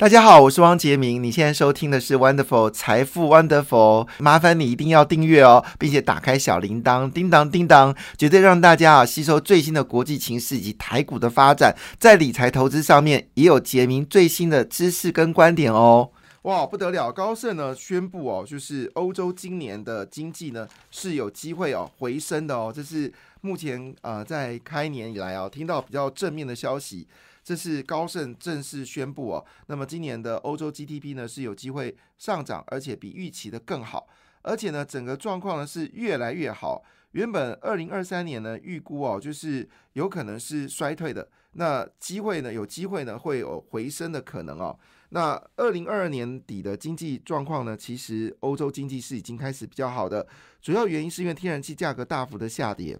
[0.00, 1.22] 大家好，我是汪杰明。
[1.22, 16.10] 你现在收听的是 Wonderful 财富 Wonderful，麻烦你一定要订阅哦，并且打开小铃铛，叮当叮当，绝对让大家啊吸收最新的国际情势以及台股的发展，在理财投资上面也有杰明最新的知识跟观点哦。
[16.44, 17.12] 哇，不得了！
[17.12, 23.12] 高盛呢宣布哦，就是欧洲今年的经济呢是有机会哦回升的哦，这是
[23.42, 27.06] 目前呃在开年以来啊听到比较正面的消息。
[27.42, 34.06] 这是高盛正式宣布哦，那么今年的欧洲 GDP 呢是有机会上涨，而且比预期的更好，
[34.42, 36.82] 而且呢整个状况呢是越来越好。
[37.12, 44.78] 原本二零二三年呢预估哦就是有可能是衰退的，那机会呢有机会呢会有回升的可能哦。
[45.08, 50.24] 那二零二二年底的经济状况呢，其实欧洲经济是已经开始比较好的，
[50.62, 52.96] 主要原因是因为天然气价格大幅的下跌。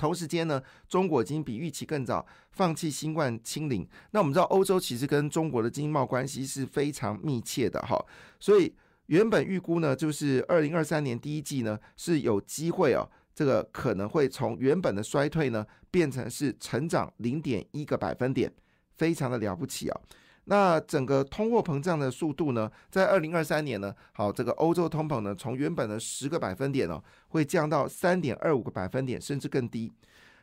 [0.00, 3.86] 同时间呢，中国已经比预期更早放弃新冠清零。
[4.10, 8.04] 那我们知道，欧洲其实跟中国的经贸关系是非常密切的哈。
[8.40, 8.74] 所以
[9.06, 18.52] 原本预估呢，就是二零二三年第一季呢是有机会哦，这个可能会从原本的衰退呢变成是成长零点一个百分点，
[18.96, 20.00] 非常的了不起啊。
[20.46, 29.90] 那整个通货膨胀的速度呢，在二零二三年呢，好，这个欧洲通膨呢，从原本的十个百分点哦，会降到三点二五个百分点，甚至更低。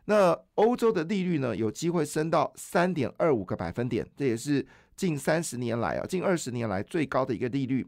[0.06, 7.86] 那欧洲的利率呢，有机会升到三点二五个百分点，这也是近三十年来啊，近二十年来最高的一个利率。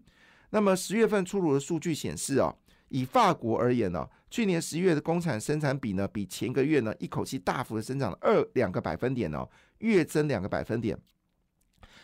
[0.52, 2.54] 那么十月份出炉的数据显示啊，
[2.90, 10.96] 以法国而言呢，去年十月的工厂生产比呢，比前一个月呢，一口气大幅的增长了二两个百分点哦，月增两个百分点。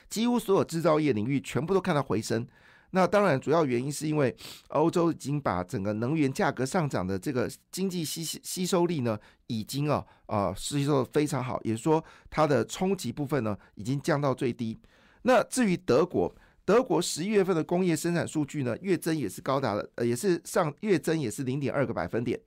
[0.10, 2.48] 几乎所有制造业领域全部都看到回升，
[2.92, 4.36] 那当然主要原因是因为
[4.70, 14.80] 欧洲已经把整个能源价格上涨的这个经济吸吸收力呢，已经啊啊吸收的非常好，也说它的冲击部分呢已经降到最低。
[15.22, 16.34] 那至于德国，
[16.66, 22.40] 德国十一月份的工业生产数据呢，月增也是高达了，呃也是上月增也是零点二个百分点。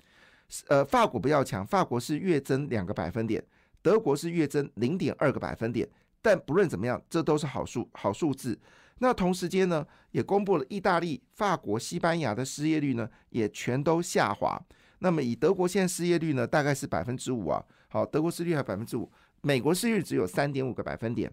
[0.66, 3.42] 呃，法国不要强，法国是月增两个百分点，
[3.80, 5.88] 德国是月增零点二个百分点。
[6.22, 8.58] 但不论怎么样，这都是好数好数字。
[8.98, 14.56] 那同时间呢，也公布了意大利、法国、西班牙的失业率呢，也全都下滑。
[15.00, 17.64] 那么以德国现在失业率呢，大概是百分之五啊。
[17.88, 19.10] 好，德国失业率还百分之五，
[19.40, 21.30] 美国失业率只有三点五个百分点。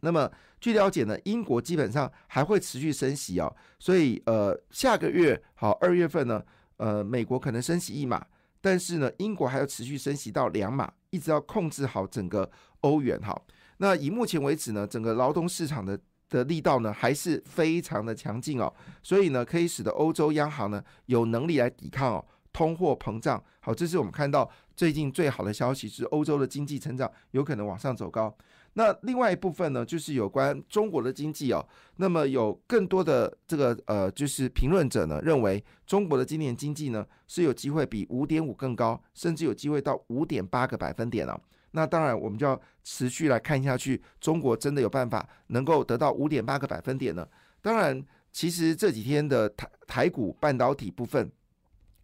[0.00, 3.54] 那么据了解呢，英国基本上还会持续升息哦。
[3.78, 6.42] 所以呃，下个月好二月份呢，
[6.78, 8.24] 呃，美国可能升息一码，
[8.62, 12.50] 但是呢，英国还要持续升息到两码，一直要控制好整个
[12.80, 13.38] 欧元哈。
[13.82, 15.98] 那以目前为止呢，整个劳动市场的
[16.28, 18.70] 的力道呢，还是非常的强劲哦，
[19.02, 23.42] 所以呢，可以使得欧洲央行呢有能力来抵抗哦通货膨胀。
[23.60, 28.36] 好，这是我们看到最近最好的消息，是欧洲的经济成长有可能往上走高。
[28.74, 31.66] 那另外一部分呢，就是有关中国的经济哦，
[31.96, 41.40] 那么有更多的这个呃，就是评论者呢认为，中国的今年经济呢是有机会比五点五更高，甚至有机会到五点八个百分点了。
[41.72, 44.02] 那当然，我们就要持续来看下去。
[44.20, 47.26] 中国真的有办法能够得到五点八个百分点呢？
[47.62, 51.30] 当然，其实这几天的台台股半导体部分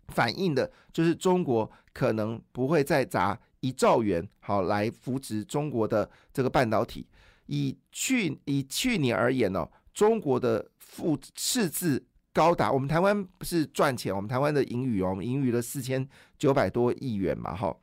[0.08, 7.06] 反映的就是中国可能不会再砸一兆元好来扶植中国的这个半导体。
[7.46, 16.06] 以去以去年而言呢，中国的负赤字高达我们台湾不是赚钱，我们台湾的盈余哦，我们盈余了四千
[16.38, 17.76] 九百多亿元嘛，哈。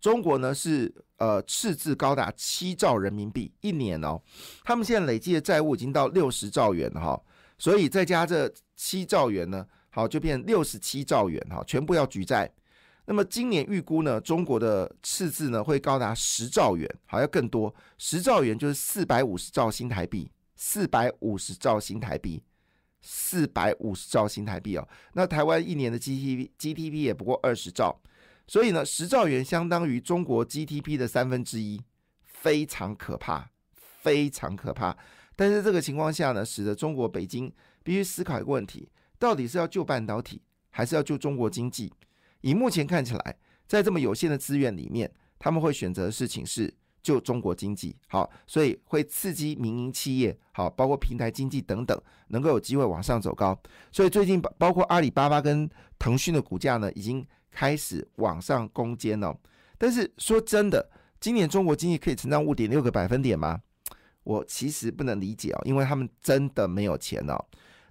[0.00, 4.20] 中国呢是呃赤字高达七兆人民币一年哦，
[4.64, 7.20] 他们现在累计的债务已经到六十兆元哈，
[7.58, 12.50] 所以再加这七兆元呢，好就变六十七兆元哈，全部要举债。
[13.04, 22.42] 那么今年预估呢，中国的赤字呢会高达十兆元，好要更多，十兆元就是四百五十兆新台币，四百五十兆新台币，
[23.02, 24.88] 四百五十兆新台币哦。
[25.12, 28.00] 那台湾一年的 G T P G T P 也不过二十兆。
[28.50, 31.80] 所以呢，十兆元相当于中国 GDP 的三分之一，
[32.24, 34.96] 非常可怕，非常可怕。
[35.36, 37.52] 但是这个情况下呢，使得中国北京
[37.84, 41.92] 必须思考一个问题：到底是要救半导体，还是要救中国经济？
[42.40, 43.36] 以目前看起来，
[43.68, 45.08] 在这么有限的资源里面，
[45.38, 46.74] 他们会选择的事情是
[47.04, 47.94] 救中国经济。
[48.08, 51.96] 好，所以会刺激民营企业，好，包括平台经济等等，
[52.30, 53.56] 能够有机会往上走高。
[53.92, 55.70] 所以最近包包括阿里巴巴跟
[56.00, 57.24] 腾讯的股价呢，已经。
[57.50, 59.36] 开始往上攻坚哦，
[59.76, 63.60] 但是说真的，今年中国经济可以成长五点六个百分点吗？
[64.22, 67.36] 我其实不能理解哦，因为他们真的没有钱哦。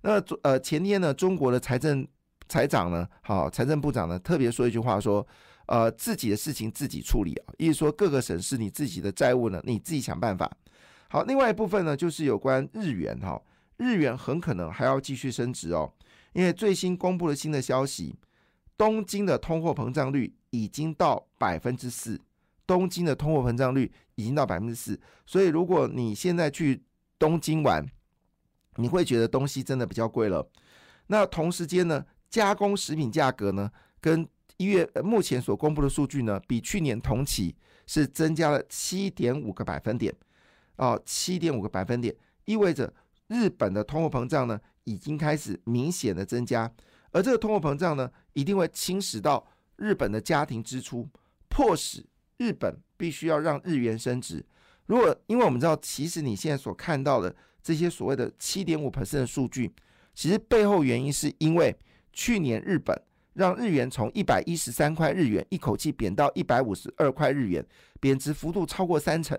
[0.01, 2.07] 那呃前天呢，中国的财政
[2.47, 5.25] 财长呢，好财政部长呢，特别说一句话说，
[5.65, 10.49] 呃自己的事情自己处理啊，意思说各个省市你自己的债务呢，你自己想办法。
[11.09, 13.41] 好，另外一部分呢，就是有关日元哈，
[13.77, 15.91] 日元很可能还要继续升值哦，
[16.33, 18.15] 因为最新公布了新的消息，
[18.79, 22.17] 东京的通货膨胀率已经到百分之四，
[22.65, 26.81] 东京的通货膨胀率已经到百分之四，所以如果你现在去
[27.17, 27.85] 东京玩，
[28.77, 30.49] 你会觉得东西真的比较贵了。
[31.07, 37.53] 那同时间呢，加工食品价格呢，跟一月目前所公布的数据呢，比去年同期
[37.85, 40.15] 是增加了七点五个百分点。
[40.77, 42.15] 哦，七点五个百分点，
[42.45, 42.93] 意味着
[43.27, 46.71] 日本的通货膨胀呢，已经开始明显的增加，
[47.11, 49.45] 而这个通货膨胀呢，一定会侵蚀到
[49.77, 51.07] 日本的家庭支出，
[51.47, 52.05] 迫使
[52.37, 54.45] 日本必须要让日元升值。
[54.85, 59.71] 如果因为我们知道，其实你现在所看到的这些所谓的七点五 percent 的数据，
[60.13, 61.75] 其实背后原因是因为
[62.11, 62.99] 去年日本
[63.33, 67.65] 让日元从一百一十三块日元一口气贬到一百五十二块日元，
[67.99, 69.37] 贬值幅度超过三成。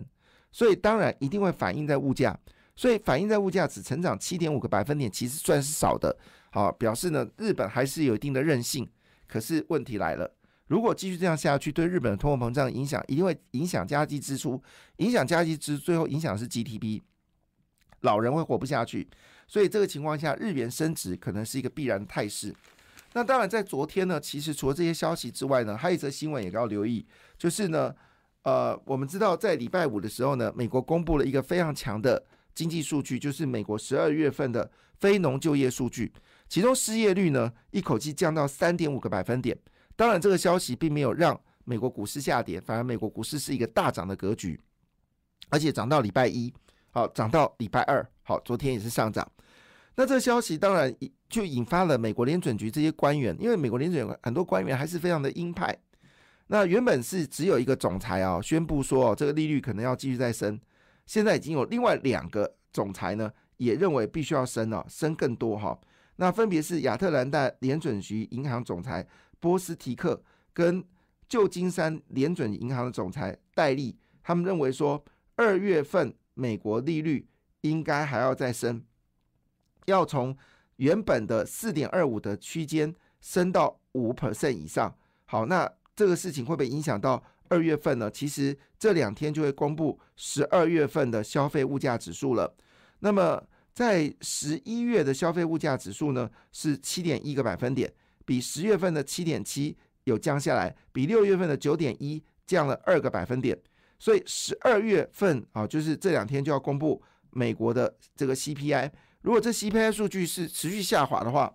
[0.53, 2.39] 所以当然一定会反映在物价，
[2.77, 6.17] 所以反映在物价只成长七点五个百分点，其实算是少的。
[6.51, 8.89] 好，表示呢日本还是有一定的韧性。
[9.27, 10.31] 可是问题来了，
[10.67, 14.63] 如果继续这样下去，对日本的通货膨胀影响一定会影响家计支出，
[14.97, 17.01] 影响家计支，最后影响是 GDP，
[18.01, 19.09] 老人会活不下去。
[19.47, 22.55] 所以这个情况下，日元升值可能是一个必然的态势。
[23.13, 27.05] 那当然，在昨天呢，其实除了这些消息之外呢，还有一则新闻也要留意，
[27.39, 27.95] 就是呢。
[28.43, 32.25] 呃，我们知道在礼拜五的时候呢，美国公布了一个非常强的
[32.55, 36.11] 经济数据，就是美国十二月份的非农就业数据，
[36.51, 39.57] 其中失业率呢一口气降到三点五个百分点。
[39.95, 44.61] 当然，这个消息并没有让美国股市下跌，反而美国股市是一个大涨的格局，
[45.49, 46.53] 而且涨到礼拜一，
[46.91, 49.31] 好涨到礼拜二，好昨天也是上涨。
[49.95, 50.93] 那这个消息当然
[51.29, 55.77] 就引发了美国联准局这些官员，因为美国联准很多官员还是非常的鹰派。
[56.49, 60.59] 那原本是只有一个总裁啊，宣布说哦这个利率可能要继续再升。
[61.07, 65.79] 现在已经有另外两个总裁呢，也认为必须要升了，升更多哈。
[66.21, 69.07] 那分别是亚特兰大联准局银行总裁
[69.39, 70.23] 波斯提克
[70.53, 70.85] 跟
[71.27, 75.03] 旧金山联准银行的总裁戴利，他们认为说
[75.37, 77.27] 二月份美国利率
[77.63, 78.85] 应该还要再升，
[79.87, 80.37] 要从
[80.77, 84.95] 原本的四点二五的区间升到五 percent 以上。
[85.25, 85.69] 好，那。
[85.97, 88.11] 这个事情会不会影响到二月份呢？
[88.11, 92.57] 其实这两天就会公布十二月份的消费物价指数了。
[93.01, 93.43] 那么
[93.81, 97.91] 在十一月的消费物价指数呢是七点一个百分点，
[98.27, 99.75] 比十月份的七点七
[100.05, 103.59] 有降下来，比六月份的九点一降了二个百分点。
[103.99, 108.91] 所以十二月份啊，就是这两天就要公布美国的这个 CPI。
[109.23, 111.51] 如果这 CPI 数据是持续下滑的话，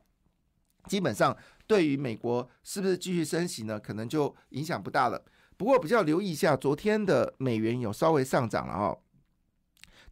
[0.88, 1.38] 基本上。
[1.68, 3.80] 对于美国是不是继续升息呢？
[3.80, 5.24] 可能就影响不大了。
[5.57, 8.98] 不过比较留意一下，昨天的美元有稍微上涨了哦，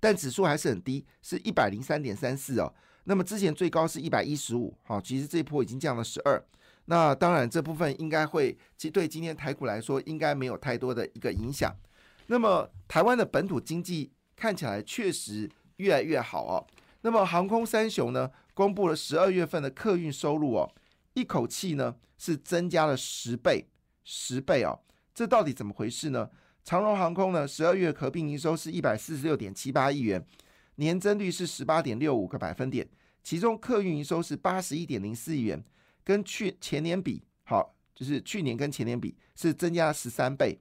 [0.03, 2.73] 但指数还是很低，是一百零三点三四哦。
[3.05, 6.43] 那么之前最高是一百一十五，好，其实这一波已经降了十二。
[6.87, 11.73] 那当然这部分应该会，其实对今天台股来说应该没有太多的一个影响。
[12.27, 16.67] 那么台湾的本土经济看起来确实越来越好哦。
[16.99, 20.69] 那么航空三雄呢，公布了十二月份的客运收入哦。
[21.13, 23.69] 一口气呢是增加了十倍，
[24.03, 24.81] 十倍哦，
[25.13, 26.29] 这到底怎么回事呢？
[26.63, 30.25] 长荣航空呢，十二月合并营收是一百四十六点七八亿元，
[30.75, 32.87] 年增率是十八点六五个百分点，
[33.21, 35.63] 其中客运营收是八十一点零四亿元，
[36.03, 40.59] 跟去前年比，好，就是去年跟前年比是增加了十三倍。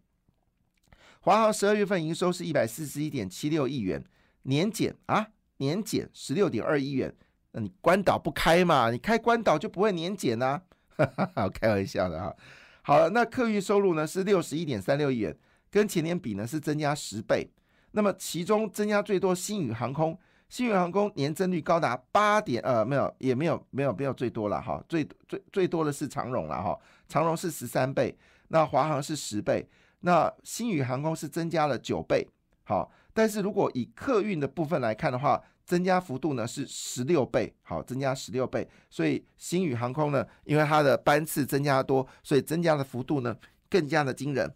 [1.21, 4.05] 华航十二月份营收是一百四十一点七六亿元，
[4.43, 5.29] 年减啊，
[5.59, 7.15] 年减十六点二亿元。
[7.53, 8.91] 那你关岛不开嘛？
[8.91, 10.63] 你开关岛就不会年检呐？
[11.55, 12.35] 开玩笑的哈。
[12.83, 15.37] 好了，那客运收入呢是六十一点三六亿元，
[15.73, 17.51] 跟前年比呢是增加十倍。
[17.91, 20.17] 那么其中增加最多新宇航空，
[20.49, 28.17] 新宇航空年增率高达八点呃没有也没有没有没有最多了哈，最最最多的是长荣了哈，长荣是十三倍，
[28.49, 29.69] 那华航是十倍，
[30.01, 32.29] 那新宇航空是增加了九倍。
[32.65, 43.37] 好，但是如果以客运的部分来看的话，增加幅度呢是十六倍，好，增加十六倍，所以新宇航空呢，因为它的班次增加多，所以增加的幅度呢
[43.69, 44.51] 更加的惊人。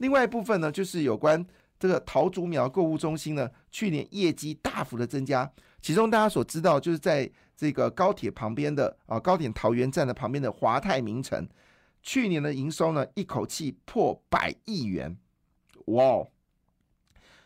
[0.00, 1.46] 另外一部分呢，就是有关
[1.78, 5.50] 这个桃竹苗购物中心呢，去年业绩大幅的增加，
[5.82, 11.46] 其中大家所知道，就是在这个高铁旁边的啊，高铁桃园站的旁边的华泰名城，
[12.02, 15.16] 去年的营收呢，一口气破百亿元，
[15.86, 16.24] 哇！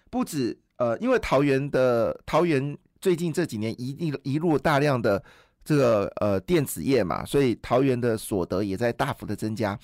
[0.08, 5.22] 不止呃，因为桃园的桃园最近这几年一一一路大量的
[5.64, 9.76] 这个呃电子业嘛，所以桃园的所得也在大幅的增加，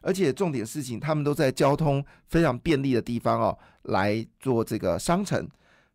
[0.00, 5.48] 而且重点事情，他们都在交通非常便利的地方哦来做这个商城，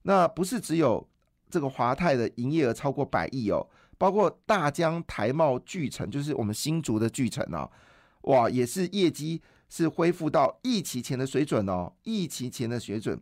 [0.04, 1.08] 那不是只有
[1.50, 3.68] 这个华泰的营业额超过百亿哦，
[3.98, 7.70] 包括大江台茂巨城，就是我们新竹的巨城哦，
[8.24, 13.20] 哇，也是业绩是恢复到疫情前的水准哦，疫情前的水准。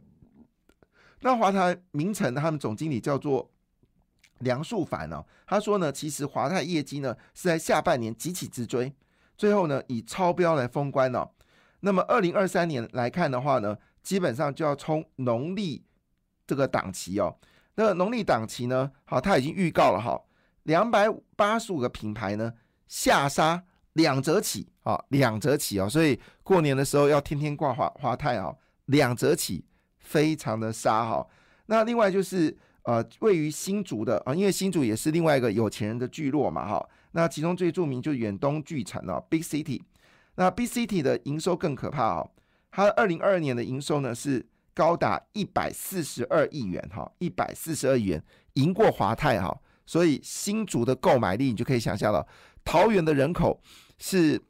[1.22, 3.48] 那华泰名城他们总经理叫做
[4.40, 8.92] 梁树凡哦，他说呢，其实华泰业绩呢是在下半年急起直追，
[9.42, 11.28] 最后呢以超标来封关哦。
[11.80, 15.84] 那么二零二三年来看的话呢，基本上就要冲农历
[16.46, 17.36] 这个档期哦。
[17.74, 20.22] 那农历档期呢，好，他已经预告了哈，
[20.64, 22.54] 两百八十五个品牌呢
[22.88, 25.90] 下杀两折起啊，两折起哦。
[25.90, 28.56] 所以过年的时候要天天挂华华泰哦，
[28.86, 29.66] 两折起。
[30.04, 31.26] 非常的杀哈，
[31.68, 36.90] 那另外就是呃，位于新竹的啊，因为新竹也是另外一个有钱人的聚落嘛哈。
[37.12, 39.82] 那其中最著名就远东巨城哦，Big City。
[40.36, 42.32] 那 Big City 的营收更可怕哦，
[42.72, 49.56] 它二零二二年的营收呢是高达一百四十二亿元哈，一百四十二亿元赢过华泰哈。
[49.86, 52.25] 所以新竹的购买力你就可以想象了，
[52.63, 53.62] 桃园的人口
[53.98, 54.41] 是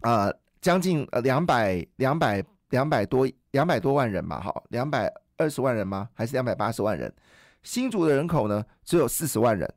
[0.00, 3.28] 呃将近呃两百两百两百多。
[3.52, 6.08] 两百多万人嘛，哈，两百二十万人吗？
[6.14, 7.14] 还是两百八十万人？
[7.62, 9.70] 新竹的人口呢，只有四十万人，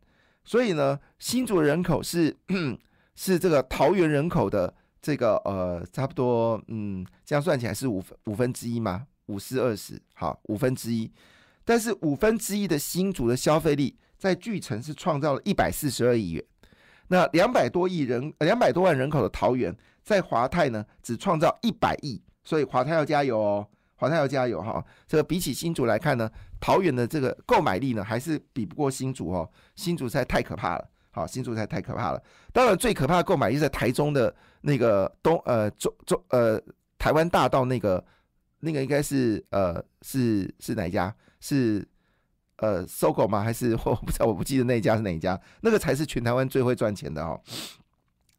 [0.46, 2.36] 所以呢，新竹人口是
[3.16, 9.08] 是这个桃园人口的这个呃，差不多，嗯，这样算起来是五分五分之一吗？
[9.26, 11.12] 五四二十，好，五分之一。
[11.64, 16.44] 但是五分之一的新竹的消费力，在巨城是创造了一百四十二亿元。
[17.08, 22.22] 那两百多亿人，两百多万人口的桃园，在华泰呢，只创造一百亿。
[22.44, 24.84] 所以华泰要加油哦，华泰要加油哈。
[25.08, 26.30] 这个比起新竹来看呢，
[26.66, 29.48] 桃园的这个购买力呢，还是比不过新竹哦。
[29.76, 32.20] 新竹实在太可怕了，好，新竹实在太可怕了。
[32.52, 36.60] 当然，最可怕的购买力在台中的那个东呃中中呃
[36.98, 38.04] 台湾大道那个
[38.62, 41.16] 那个应该是呃是是哪家？
[41.40, 41.88] 是
[42.58, 43.44] 呃搜狗吗？
[43.44, 45.40] 还是 我不知道，我不记得那家是哪一家？
[45.62, 47.40] 那个才是全台湾最会赚钱的哦。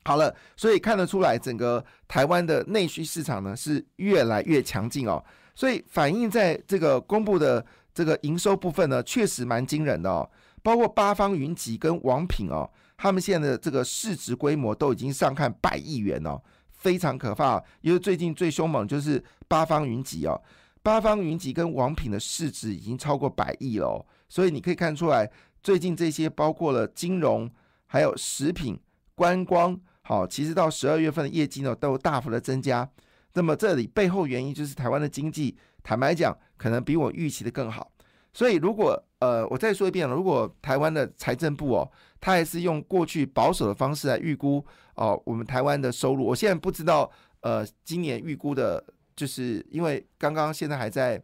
[0.04, 5.25] 好了，所以看得出来，整个台湾的内需市场呢是越来越强劲哦。
[5.54, 7.64] 所以反映在这个公布的
[7.97, 10.31] 这个营收部分呢，确实蛮惊人的哦。
[10.62, 16.38] 包括八方云集跟王品哦，他们现在的这个市值规模都已经上看百亿元哦，
[16.73, 17.62] 非常可怕。
[17.81, 20.38] 因为最近最凶猛就是八方云集哦，
[20.83, 23.87] 八方云集跟王品的市值已经超过百亿了。
[23.87, 25.31] 哦所以你可以看出来，
[25.62, 27.49] 最近这些包括了金融、
[27.87, 28.76] 还有食品、
[29.15, 29.81] 观光。
[30.03, 32.91] 好，其实到十二月份的业绩呢，都大幅的增加。
[33.35, 37.90] 那么这里背后原因就是台湾的经济，坦白讲，可能比我预期的更好。
[38.32, 47.10] 所以如果呃，我再说一遍，如果台湾的财政部哦，他还是用过去保守的方式来预估哦，我们台湾的收入，我现在不知道
[47.40, 48.84] 呃，今年预估的，
[49.14, 51.22] 就是因为刚刚现在还在。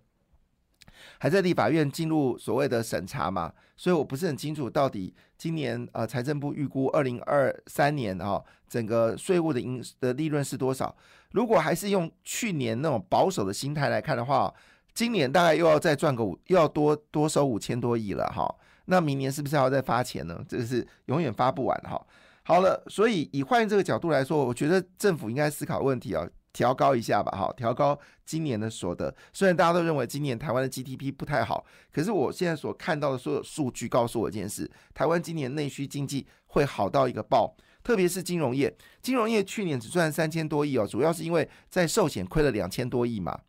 [1.18, 10.94] 还在立法院进入所谓的审查嘛，所以我不是很清楚到底今年呃财政部预估二零二三年哈整个税务的盈的利润是多少？
[11.32, 14.52] 如果还是用去年那种保守的心态来看的话，
[14.94, 18.52] 今年大概又要再赚个五，又要多多收五千多亿了哈。
[18.86, 20.44] 那明年是不是还要再发钱呢？
[20.48, 22.04] 这个是永远发不完哈。
[22.42, 26.28] 好了，所以以换这个角度来说，我觉得政府应该思考问题啊。
[26.52, 29.14] 调高一下吧，哈，调高今年的所得。
[29.32, 38.76] 虽然大家都认为今年台湾的 GDP 不太好，可是我现在所看到的所有数据告诉我一件事：台湾今年内需经济会好到一个爆，特别是金融业。
[39.00, 43.40] 金融业去年只赚三千多亿哦，主要是因为在寿险亏了两千多亿嘛，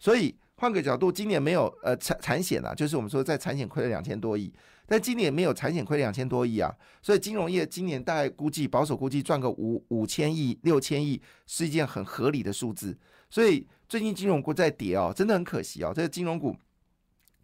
[0.00, 0.34] 所以。
[0.58, 4.52] 换个角度，今年没有呃产产险啊，就是我们说在产险亏了两千多亿，
[4.86, 12.96] 但今年没有产险亏两千多亿啊，所以金融业今年大概估计保守估计赚个五五千亿六千亿是一件很合理的数字，
[13.30, 16.54] 所以最近金融股在跌哦，真的很可惜哦，这个金融股。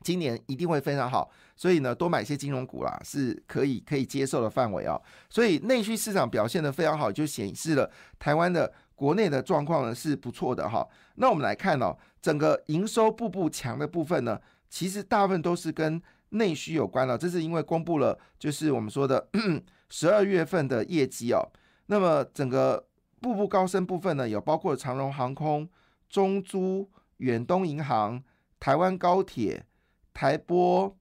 [0.02, 5.00] 今年一定会非常好，所以呢，多买一些金融股啦，是可以可以接受的范围啊。
[5.30, 10.86] 所以内需市场表现的非常好，就显示了台湾的国内的状况呢是不错的哈。
[11.14, 14.40] 那我们来看哦，整个营收步步强的部分呢，
[14.70, 16.00] 其实大部分都是跟
[16.30, 17.18] 内需有关了。
[17.18, 19.28] 这是因为公布了就是我们说的
[19.90, 21.52] 十二月份的业绩哦。
[21.88, 22.88] 那么整个
[23.20, 25.68] 步步高升部分呢，有包括长荣航空、
[26.08, 28.24] 中租、远东银行、
[28.58, 29.66] 台湾高铁。
[30.14, 30.94] 台玻，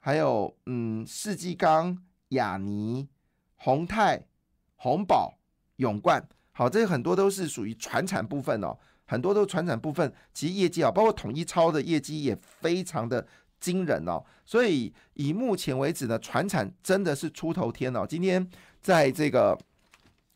[0.00, 3.08] 还有嗯，世纪钢、亚尼、
[3.56, 4.26] 宏泰、
[4.74, 5.38] 宏宝、
[5.76, 13.26] 永冠，好，这些很多都是属于船产部分哦，很多都是船产部分，其实业绩啊，包括统一超的业绩也非常的
[13.60, 18.48] 惊人哦，所以以目前为止呢，船产真的是出头天哦，今天
[18.80, 19.58] 在这个。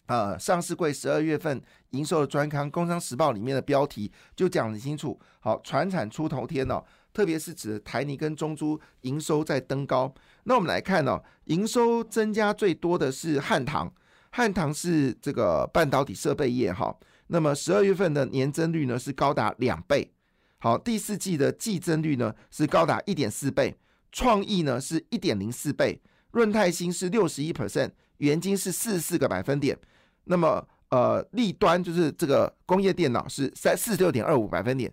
[0.09, 1.61] 呃，上市柜十二月份
[1.91, 5.21] 营收的专刊《工商时报》里面的标题就讲得清楚。
[5.39, 6.83] 好，船产出头天哦，
[7.13, 10.11] 特别是指台泥跟中珠营收在登高。
[10.45, 13.93] 那我们来看哦，营收增加最多的是汉唐，
[14.31, 16.97] 汉唐是这个半导体设备业哈。
[17.29, 20.11] 那么十二月份的年增率呢是高达两倍，
[20.59, 23.77] 好，第四季的季增率呢是高达一点四倍，
[24.11, 26.01] 创意呢是一点零四倍，
[26.33, 29.79] 润泰新是六十一 percent，元金是四十四个百分点，
[30.25, 34.93] 那么呃利端就是这个工业电脑是三四十六点二五百分点，